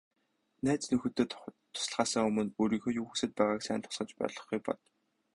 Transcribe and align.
Найз 0.67 0.85
нөхдөдөө 0.91 1.51
туслахаасаа 1.73 2.23
өмнө 2.29 2.45
өөрийнхөө 2.61 2.91
юу 2.99 3.07
хүсээд 3.07 3.31
байгааг 3.37 3.61
сайн 3.65 3.81
тусгаж 3.83 4.09
ойлгохыг 4.23 4.61
бод. 4.67 4.79